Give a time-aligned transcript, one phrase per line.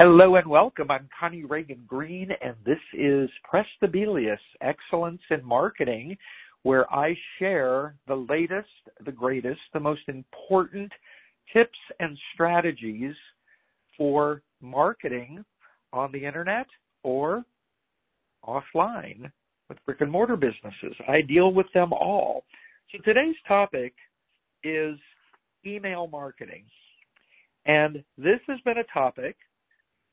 [0.00, 0.92] Hello and welcome.
[0.92, 6.16] I'm Connie Ragen Green, and this is Praestabilis Excellence in Marketing,
[6.62, 8.68] where I share the latest,
[9.04, 10.92] the greatest, the most important
[11.52, 13.16] tips and strategies
[13.96, 15.44] for marketing
[15.92, 16.68] on the internet
[17.02, 17.42] or
[18.46, 19.32] offline
[19.68, 20.94] with brick and mortar businesses.
[21.08, 22.44] I deal with them all.
[22.92, 23.94] So today's topic
[24.62, 24.96] is
[25.66, 26.66] email marketing.
[27.66, 29.34] And this has been a topic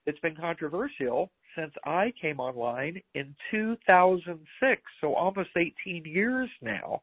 [0.06, 7.02] it's been controversial since I came online in 2006, so almost 18 years now.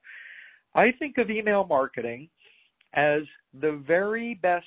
[0.75, 2.29] I think of email marketing
[2.95, 3.23] as
[3.61, 4.67] the very best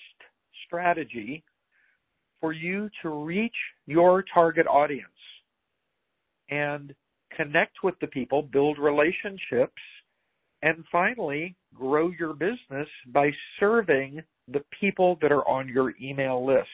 [0.66, 1.43] strategy
[2.41, 5.07] for you to reach your target audience
[6.49, 6.93] and
[7.35, 9.82] connect with the people, build relationships,
[10.62, 13.29] and finally grow your business by
[13.60, 16.67] serving the people that are on your email list.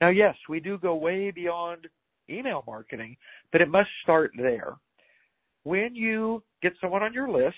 [0.00, 1.86] Now, yes, we do go way beyond
[2.28, 3.16] email marketing,
[3.52, 4.74] but it must start there.
[5.64, 7.56] When you get someone on your list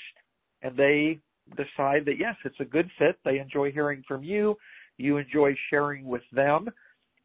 [0.63, 1.21] and they
[1.57, 4.57] decide that yes, it's a good fit, they enjoy hearing from you,
[4.99, 6.69] you enjoy sharing with them,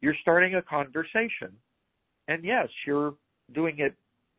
[0.00, 1.52] you're starting a conversation.
[2.28, 3.14] And yes, you're
[3.54, 3.94] doing it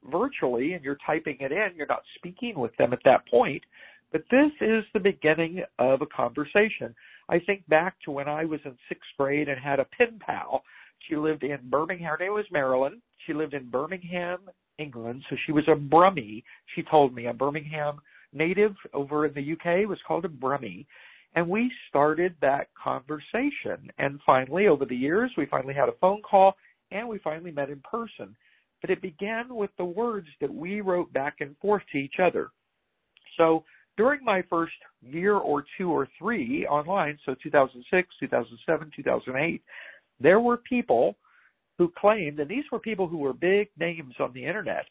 [0.09, 3.63] virtually and you're typing it in, you're not speaking with them at that point,
[4.11, 6.95] but this is the beginning of a conversation.
[7.29, 10.63] I think back to when I was in sixth grade and had a pen pal.
[11.07, 12.09] She lived in Birmingham.
[12.09, 13.01] Her name was Marilyn.
[13.25, 14.39] She lived in Birmingham,
[14.79, 15.23] England.
[15.29, 16.43] So she was a Brummie.
[16.75, 17.99] She told me a Birmingham
[18.33, 20.85] native over in the UK was called a Brummie.
[21.35, 23.91] And we started that conversation.
[23.99, 26.55] And finally, over the years, we finally had a phone call
[26.91, 28.35] and we finally met in person.
[28.81, 32.49] But it began with the words that we wrote back and forth to each other.
[33.37, 33.63] So
[33.99, 34.71] during my first
[35.01, 39.61] year or two or three online, so 2006, 2007, 2008,
[40.21, 41.17] there were people
[41.77, 44.85] who claimed, and these were people who were big names on the internet,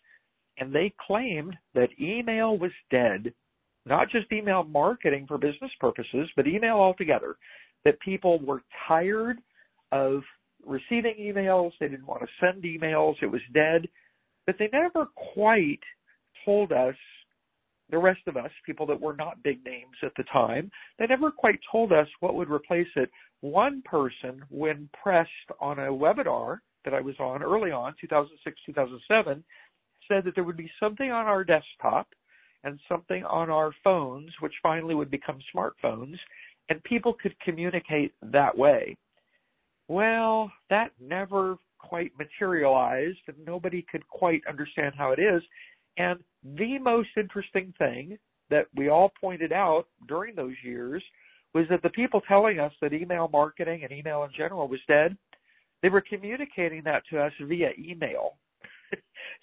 [0.59, 3.33] and they claimed that email was dead.
[3.87, 7.37] Not just email marketing for business purposes, but email altogether.
[7.87, 9.39] That people were tired
[9.91, 10.21] of
[10.67, 13.89] receiving emails, they didn't want to send emails, it was dead.
[14.45, 15.81] But they never quite
[16.45, 16.95] told us
[17.91, 21.31] the rest of us, people that were not big names at the time, they never
[21.31, 23.11] quite told us what would replace it.
[23.41, 29.45] One person, when pressed on a webinar that I was on early on, 2006, 2007,
[30.09, 32.09] said that there would be something on our desktop
[32.65, 36.17] and something on our phones, which finally would become smartphones,
[36.69, 38.97] and people could communicate that way.
[39.89, 45.43] Well, that never quite materialized, and nobody could quite understand how it is.
[45.99, 48.19] And the most interesting thing
[48.51, 51.03] that we all pointed out during those years
[51.55, 55.17] was that the people telling us that email marketing and email in general was dead,
[55.83, 58.37] they were communicating that to us via email.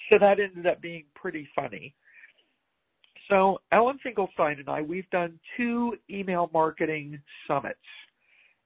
[0.09, 1.93] so that ended up being pretty funny.
[3.29, 7.79] So Ellen Finkelstein and I, we've done two email marketing summits.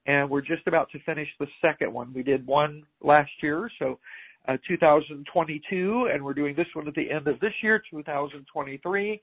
[0.05, 2.13] And we're just about to finish the second one.
[2.13, 3.99] We did one last year, so
[4.47, 9.21] uh, 2022, and we're doing this one at the end of this year, 2023.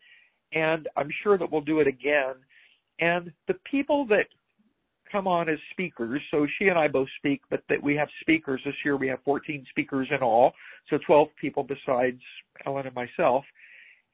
[0.53, 2.34] And I'm sure that we'll do it again.
[3.00, 4.27] And the people that
[5.10, 8.60] come on as speakers, so she and I both speak, but that we have speakers
[8.65, 8.97] this year.
[8.97, 10.53] We have 14 speakers in all,
[10.91, 12.21] so 12 people besides
[12.65, 13.44] Ellen and myself.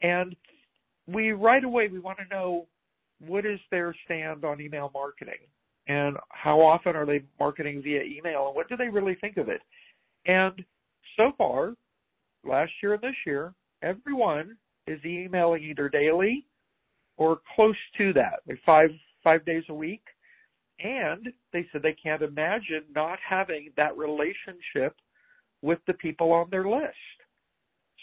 [0.02, 0.34] And
[1.06, 2.66] we right away we want to know
[3.26, 5.46] what is their stand on email marketing
[5.88, 9.48] and how often are they marketing via email and what do they really think of
[9.48, 9.60] it.
[10.26, 10.64] And
[11.16, 11.74] so far,
[12.44, 14.56] last year and this year, everyone
[14.86, 16.46] is emailing either daily
[17.16, 18.90] or close to that, like five
[19.22, 20.02] five days a week.
[20.80, 24.96] And they said they can't imagine not having that relationship
[25.60, 26.96] with the people on their list.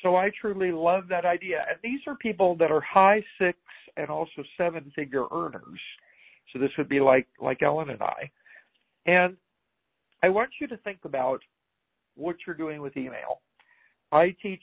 [0.02, 1.66] So I truly love that idea.
[1.70, 3.58] And these are people that are high six
[3.98, 5.80] and also seven figure earners.
[6.54, 8.30] So this would be like like Ellen and I.
[9.06, 9.36] And
[10.24, 11.42] I want you to think about
[12.20, 13.42] what you're doing with email.
[14.12, 14.62] I teach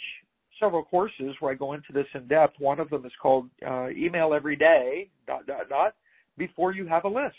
[0.61, 2.59] several courses where I go into this in depth.
[2.59, 5.95] One of them is called uh, Email Every Day, dot, dot, dot,
[6.39, 7.37] before you have a list.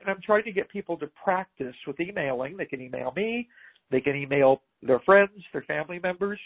[0.00, 2.56] And I'm trying to get people to practice with emailing.
[2.56, 3.48] They can email me,
[3.90, 6.38] they can email their friends, their family members.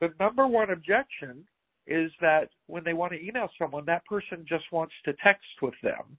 [0.00, 1.44] The number one objection
[1.86, 5.74] is that when they want to email someone, that person just wants to text with
[5.82, 6.16] them.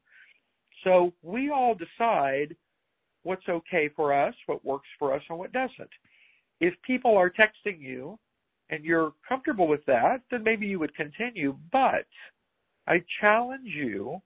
[0.83, 2.56] So we all decide
[3.25, 5.89] what's okay for us, what works for us, and what doesn't.
[6.62, 8.18] If people are texting you
[8.69, 11.56] and you're comfortable with that, then maybe you would continue.
[11.72, 12.06] But
[12.88, 14.22] I challenge you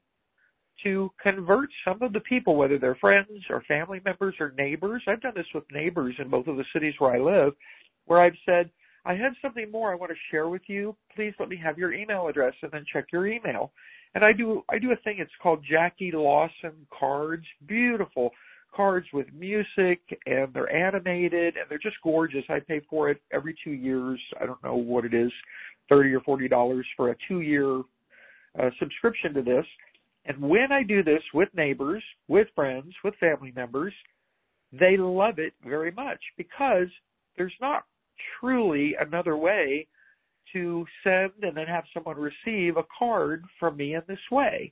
[0.84, 5.02] to convert some of the people, whether they're friends or family members or neighbors.
[5.08, 7.54] I've done this with neighbors in both of the cities where I live,
[8.06, 8.70] where I've said,
[9.06, 10.96] I have something more I want to share with you.
[11.16, 13.72] Please let me have your email address and then check your email.
[14.16, 17.46] And I do I do a thing it's called Jacquie Lawson cards.
[17.68, 18.32] Beautiful
[18.76, 22.44] cards with music and they're animated and they're just gorgeous.
[22.50, 24.20] I pay for it every 2 years.
[24.40, 25.32] I don't know what it is,
[25.90, 27.82] 30 or 40 dollars for a 2 year
[28.60, 29.66] uh, subscription to this.
[30.26, 33.94] And when I do this with neighbors, with friends, with family members,
[34.72, 36.88] they love it very much because
[37.38, 37.84] there's not
[38.40, 39.88] truly another way
[40.54, 44.72] to send and then have someone receive a card from me in this way.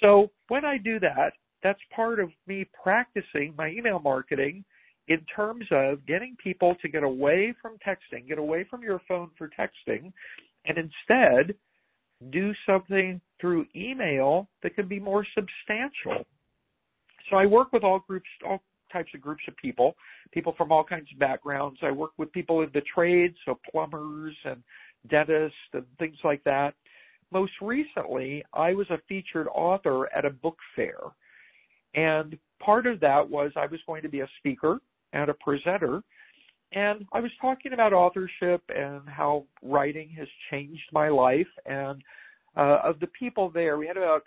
[0.00, 4.64] So when I do that, that's part of me practicing my email marketing
[5.08, 9.30] in terms of getting people to get away from texting, get away from your phone
[9.36, 10.12] for texting,
[10.64, 11.54] and instead
[12.30, 16.24] do something through email that can be more substantial.
[17.28, 18.62] So I work with all groups, all
[18.92, 19.96] types of groups of people,
[20.32, 21.78] people from all kinds of backgrounds.
[21.82, 24.62] I work with people in the trades, so plumbers and
[25.08, 26.74] dentists and things like that.
[27.32, 30.98] Most recently, I was a featured author at a book fair.
[31.94, 34.78] And part of that was I was going to be a speaker
[35.12, 36.02] and a presenter.
[36.72, 41.48] And I was talking about authorship and how writing has changed my life.
[41.66, 42.02] And
[42.56, 44.22] uh, of the people there, we had about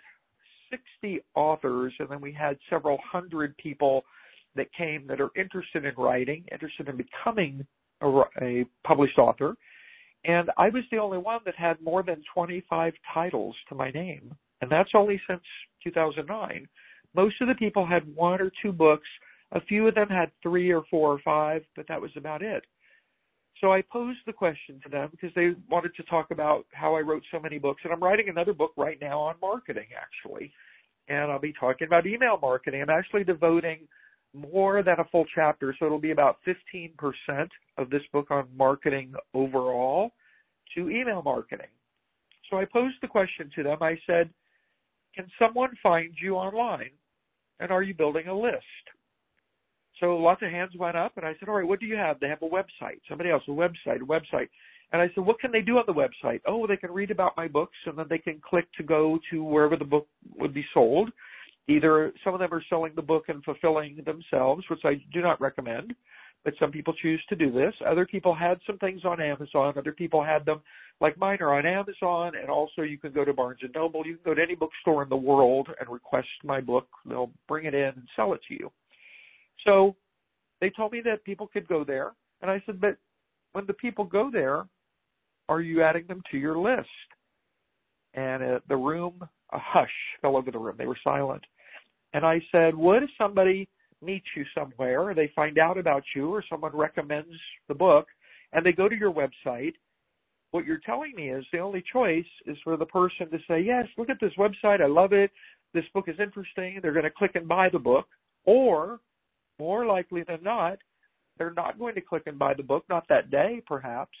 [0.70, 4.04] 60 authors, and then we had several hundred people
[4.54, 7.66] that came that are interested in writing, interested in becoming
[8.00, 9.54] a, a published author.
[10.24, 14.34] And I was the only one that had more than 25 titles to my name.
[14.60, 15.42] And that's only since
[15.84, 16.66] 2009.
[17.16, 19.08] Most of the people had one or two books.
[19.52, 22.62] A few of them had three or four or five, but that was about it.
[23.60, 27.00] So I posed the question to them because they wanted to talk about how I
[27.00, 27.80] wrote so many books.
[27.84, 30.52] And I'm writing another book right now on marketing, actually.
[31.08, 32.82] And I'll be talking about email marketing.
[32.82, 33.88] I'm actually devoting
[34.34, 36.92] more than a full chapter, so it'll be about 15%
[37.78, 40.10] of this book on marketing overall
[40.74, 41.68] to email marketing.
[42.50, 43.78] So I posed the question to them.
[43.80, 44.28] I said,
[45.14, 46.90] Can someone find you online?
[47.60, 48.64] And are you building a list?
[50.00, 52.20] So lots of hands went up, and I said, All right, what do you have?
[52.20, 53.00] They have a website.
[53.08, 54.48] Somebody else, a website, a website.
[54.92, 56.40] And I said, What can they do on the website?
[56.46, 59.42] Oh, they can read about my books, and then they can click to go to
[59.42, 60.06] wherever the book
[60.38, 61.10] would be sold
[61.68, 65.40] Either some of them are selling the book and fulfilling themselves, which I do not
[65.40, 65.94] recommend,
[66.44, 67.74] but some people choose to do this.
[67.84, 69.74] Other people had some things on Amazon.
[69.76, 70.60] Other people had them,
[71.00, 74.06] like mine, are on Amazon, and also you can go to Barnes and Noble.
[74.06, 76.88] You can go to any bookstore in the world and request my book.
[77.04, 78.72] They'll bring it in and sell it to you.
[79.66, 79.94] So
[80.60, 82.96] they told me that people could go there, and I said, but
[83.52, 84.64] when the people go there,
[85.48, 86.88] are you adding them to your list?
[88.14, 89.20] And uh, the room,
[89.52, 89.90] a hush
[90.22, 90.76] fell over the room.
[90.78, 91.42] They were silent.
[92.14, 93.68] And I said, what if somebody
[94.02, 97.28] meets you somewhere, they find out about you, or someone recommends
[97.68, 98.06] the book,
[98.52, 99.74] and they go to your website?
[100.56, 103.84] What you're telling me is the only choice is for the person to say, yes,
[103.98, 104.80] look at this website.
[104.80, 105.30] I love it.
[105.74, 106.78] This book is interesting.
[106.80, 108.06] They're going to click and buy the book.
[108.46, 109.00] Or,
[109.58, 110.78] more likely than not,
[111.36, 114.16] they're not going to click and buy the book, not that day perhaps,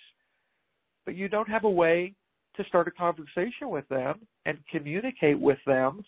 [1.06, 2.12] but you don't have a way
[2.58, 6.04] to start a conversation with them and communicate with them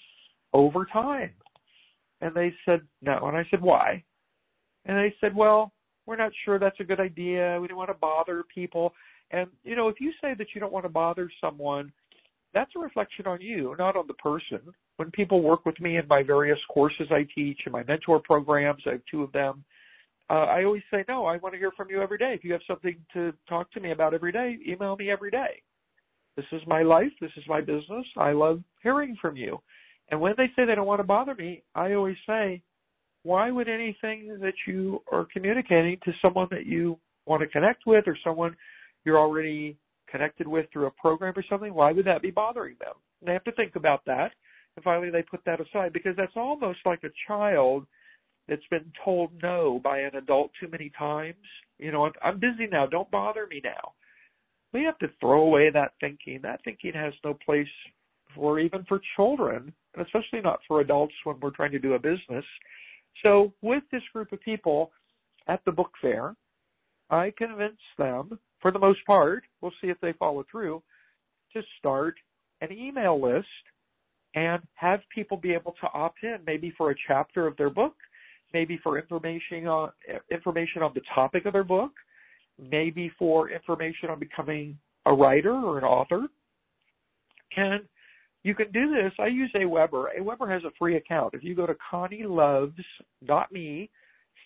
[0.52, 1.30] over time.
[2.20, 3.28] And they said no.
[3.28, 4.04] And I said, why?
[4.84, 5.72] And they said, well,
[6.04, 7.58] we're not sure that's a good idea.
[7.58, 8.92] We don't want to bother people.
[9.30, 11.92] And, you know, if you say that you don't want to bother someone,
[12.54, 14.60] that's a reflection on you, not on the person.
[14.96, 18.82] When people work with me in my various courses I teach and my mentor programs,
[18.86, 19.64] I have two of them.
[20.30, 22.32] Uh, I always say, no, I want to hear from you every day.
[22.34, 25.62] If you have something to talk to me about every day, email me every day.
[26.36, 27.12] This is my life.
[27.20, 28.06] This is my business.
[28.16, 29.58] I love hearing from you.
[30.10, 32.62] And when they say they don't want to bother me, I always say,
[33.24, 38.04] why would anything that you are communicating to someone that you want to connect with
[38.06, 38.56] or someone
[39.04, 39.76] you're already
[40.10, 42.94] connected with through a program or something, why would that be bothering them?
[43.24, 44.32] They have to think about that.
[44.76, 47.86] And finally, they put that aside because that's almost like a child
[48.48, 51.36] that's been told no by an adult too many times.
[51.78, 52.86] You know, I'm, I'm busy now.
[52.86, 53.92] Don't bother me now.
[54.72, 56.40] We have to throw away that thinking.
[56.42, 57.66] That thinking has no place
[58.34, 61.98] for even for children and especially not for adults when we're trying to do a
[61.98, 62.44] business.
[63.22, 64.92] So with this group of people
[65.48, 66.34] at the book fair,
[67.10, 70.82] I convinced them, for the most part, we'll see if they follow through,
[71.54, 72.14] to start
[72.60, 73.46] an email list
[74.34, 77.94] and have people be able to opt in, maybe for a chapter of their book,
[78.52, 79.90] maybe for information on
[80.30, 81.92] information on the topic of their book,
[82.58, 86.26] maybe for information on becoming a writer or an author.
[87.56, 87.82] And
[88.42, 89.12] you can do this.
[89.18, 90.06] I use Aweber.
[90.20, 91.34] Aweber has a free account.
[91.34, 93.90] If you go to connieloves.me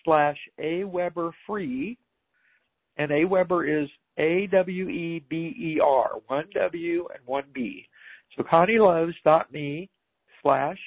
[0.03, 1.97] slash Aweber free,
[2.97, 7.87] and Aweber is A W E B E R, one W and one B.
[8.35, 9.89] So connieloves.me
[10.41, 10.79] slash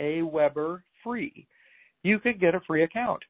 [0.00, 1.46] Aweber free.
[2.02, 3.22] You can get a free account.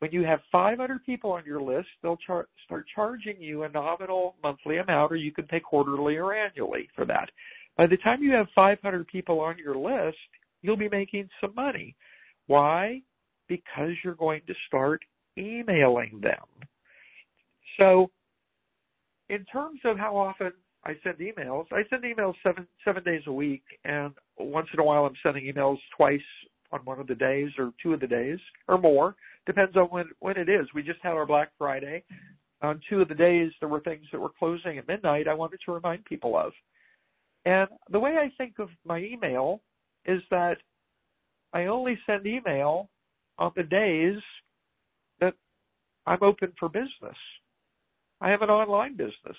[0.00, 4.36] When you have 500 people on your list, they'll char- start charging you a nominal
[4.42, 7.30] monthly amount, or you can pay quarterly or annually for that.
[7.76, 10.18] By the time you have 500 people on your list,
[10.62, 11.96] you'll be making some money.
[12.46, 13.02] Why?
[13.48, 15.00] Because you're going to start
[15.36, 16.44] emailing them.
[17.78, 18.10] So,
[19.28, 20.52] in terms of how often
[20.84, 24.84] I send emails, I send emails seven seven days a week, and once in a
[24.84, 26.20] while I'm sending emails twice
[26.72, 29.14] on one of the days or two of the days or more.
[29.46, 30.66] Depends on when when it is.
[30.74, 32.04] We just had our Black Friday.
[32.60, 35.28] On two of the days, there were things that were closing at midnight.
[35.28, 36.52] I wanted to remind people of.
[37.44, 39.62] And the way I think of my email
[40.04, 40.56] is that
[41.52, 42.90] I only send email
[43.38, 44.18] on the days
[45.20, 45.34] that
[46.06, 47.16] I'm open for business.
[48.20, 49.36] I have an online business.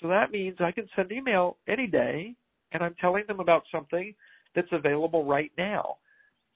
[0.00, 2.34] So that means I can send email any day
[2.72, 4.14] and I'm telling them about something
[4.54, 5.96] that's available right now.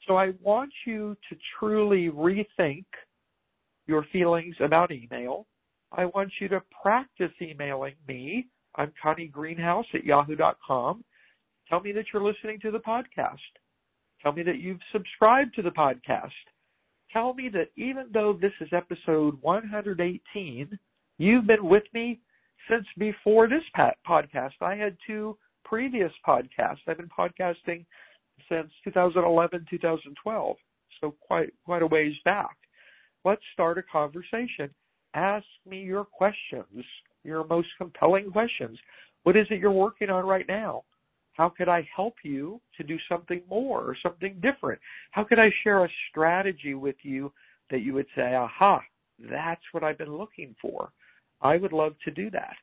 [0.07, 2.85] So I want you to truly rethink
[3.87, 5.47] your feelings about email.
[5.93, 8.47] I want you to practice emailing me.
[8.75, 11.05] I'm Connie Greenhouse at yahoo.com.
[11.69, 13.39] Tell me that you're listening to the podcast.
[14.23, 16.31] Tell me that you've subscribed to the podcast.
[17.13, 20.79] Tell me that even though this is episode 118,
[21.19, 22.21] you've been with me
[22.69, 24.53] since before this podcast.
[24.61, 26.79] I had two previous podcasts.
[26.87, 27.85] I've been podcasting
[28.49, 30.57] since 2011, 2012,
[31.01, 32.57] so quite quite a ways back.
[33.25, 34.71] Let's start a conversation.
[35.15, 36.85] Ask me your questions,
[37.25, 38.79] your most compelling questions.
[39.23, 40.85] What is it you're working on right now?
[41.33, 44.81] How could I help you to do something more or something different?
[45.11, 47.33] How could I share a strategy with you
[47.71, 48.81] that you would say, aha,
[49.19, 50.91] that's what I've been looking for?
[51.47, 52.57] I would love to do that.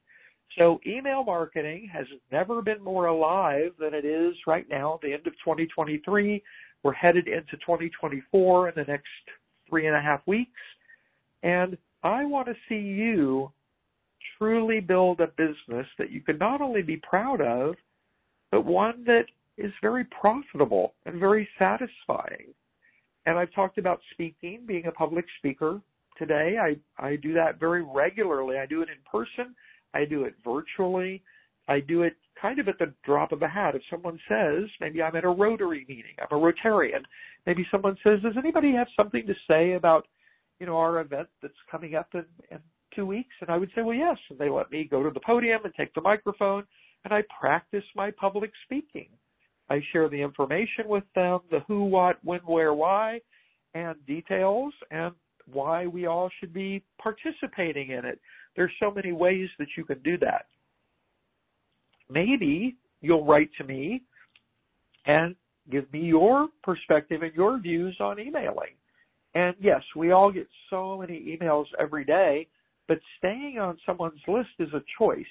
[0.58, 5.26] So email marketing has never been more alive than it is right now, the end
[5.26, 6.44] of 2023.
[6.84, 9.08] We're headed into 2024 in the next
[9.70, 10.52] three and a half weeks.
[11.42, 13.52] And I want to see you
[14.38, 17.76] truly build a business that you can not only be proud of,
[18.52, 19.26] but one that
[19.58, 22.54] is very profitable and very satisfying.
[23.26, 25.82] And I've talked about speaking, being a public speaker
[26.18, 26.56] today.
[26.62, 28.58] I, I do that very regularly.
[28.58, 29.56] I do it in person.
[29.94, 31.24] I do it virtually.
[31.68, 33.76] I do it kind of at the drop of a hat.
[33.76, 37.04] If someone says, maybe I'm at a Rotary meeting, I'm a Rotarian,
[37.46, 40.06] maybe someone says, does anybody have something to say about,
[40.60, 42.60] you know, our event that's coming up in, in
[42.94, 43.34] two weeks?
[43.40, 44.18] And I would say, well, yes.
[44.30, 46.66] And they let me go to the podium and take the microphone
[47.04, 49.10] and I practice my public speaking.
[49.70, 53.20] I share the information with them, the who, what, when, where, why,
[53.74, 55.14] and details, and
[55.52, 58.20] why we all should be participating in it.
[58.56, 60.48] There's so many ways that you can do that.
[62.10, 64.04] Maybe you'll write to me
[65.06, 65.36] and
[65.72, 68.76] give me your perspective and your views on emailing.
[69.36, 72.48] And yes, we all get so many emails every day,
[72.88, 75.26] but staying on someone's list is a choice,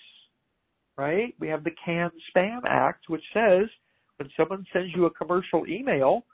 [0.97, 1.35] right?
[1.39, 3.69] We have the Can Spam Act, which says
[4.17, 6.25] when someone sends you a commercial email,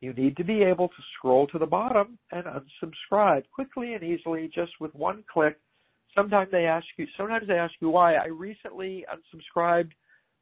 [0.00, 4.50] you need to be able to scroll to the bottom and unsubscribe quickly and easily
[4.54, 5.58] just with one click
[6.14, 8.14] sometimes they ask you sometimes they ask you why.
[8.14, 9.90] I recently unsubscribed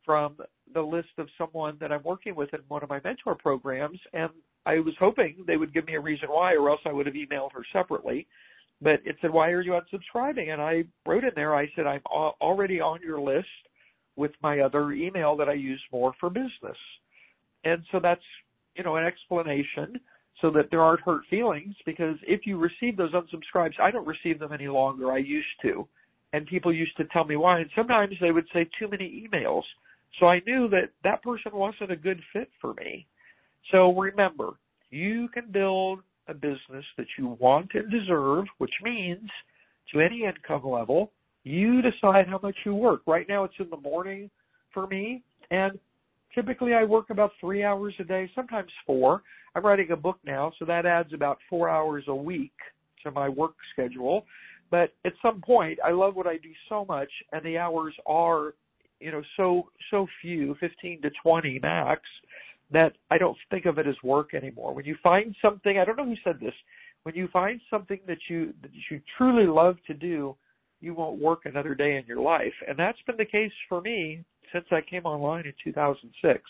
[0.04, 0.36] from
[0.72, 4.30] the list of someone that I'm working with in one of my mentor programs and
[4.64, 7.14] I was hoping they would give me a reason why or else I would have
[7.14, 8.26] emailed her separately.
[8.80, 10.52] But it said, why are you unsubscribing?
[10.52, 13.48] And I wrote in there, I said, I'm already on your list
[14.16, 16.76] with my other email that I use more for business.
[17.64, 18.22] And so that's,
[18.78, 20.00] you know, an explanation
[20.40, 24.38] so that there aren't hurt feelings because if you receive those unsubscribes, I don't receive
[24.38, 25.12] them any longer.
[25.12, 25.86] I used to.
[26.32, 27.58] And people used to tell me why.
[27.60, 29.62] And sometimes they would say too many emails.
[30.20, 33.06] So I knew that that person wasn't a good fit for me.
[33.72, 34.50] So remember,
[34.90, 39.28] you can build a business that you want and deserve, which means
[39.92, 41.10] to any income level,
[41.44, 43.02] you decide how much you work.
[43.06, 44.30] Right now it's in the morning
[44.72, 45.78] for me and
[46.34, 49.22] typically I work about three hours a day, sometimes four.
[49.54, 52.52] I'm writing a book now, so that adds about four hours a week
[53.02, 54.24] to my work schedule.
[54.70, 58.54] But at some point, I love what I do so much, and the hours are,
[59.00, 62.02] you know, so so few, 15 to 20 max,
[62.70, 64.74] that I don't think of it as work anymore.
[64.74, 66.54] When you find something, I don't know who said this,
[67.04, 70.36] when you find something that you that you truly love to do,
[70.80, 74.24] you won't work another day in your life, and that's been the case for me
[74.52, 76.42] since I came online in 2006.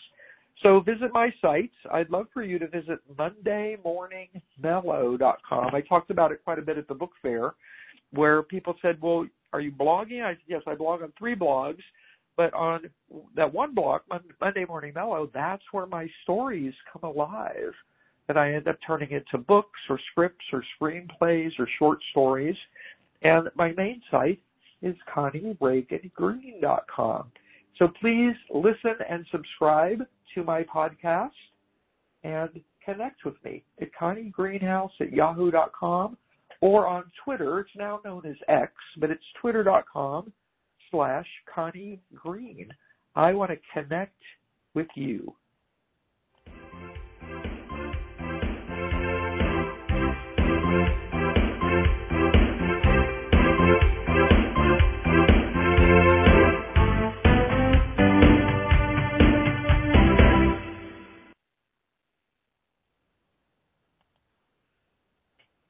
[0.62, 1.74] So visit my sites.
[1.92, 5.74] I'd love for you to visit MondayMorningMellow.com.
[5.74, 7.52] I talked about it quite a bit at the book fair,
[8.12, 11.84] where people said, "Well, are you blogging?" I said, "Yes, I blog on three blogs."
[12.36, 12.90] But on
[13.34, 14.00] that one blog,
[14.40, 17.74] Monday Morning Mellow, that's where my stories come alive.
[18.26, 22.56] That I end up turning into books or scripts or screenplays or short stories.
[23.22, 24.40] And my main site
[24.82, 27.32] is ConnieRagenGreen.com.
[27.78, 30.02] So please listen and subscribe
[30.34, 31.30] to my podcast
[32.24, 32.50] and
[32.84, 36.16] connect with me at Connie Greenhouse at yahoo.com
[36.60, 37.60] or on Twitter.
[37.60, 40.32] It's now known as X, but it's twitter.com
[40.90, 42.68] slash Connie Green.
[43.14, 44.20] I want to connect
[44.74, 45.34] with you.